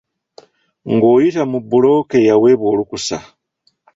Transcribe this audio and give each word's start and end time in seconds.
Ng'oyita 0.93 1.43
mu 1.51 1.59
bbulooka 1.63 2.15
eyaweebwa 2.21 2.67
olukusa. 2.73 3.17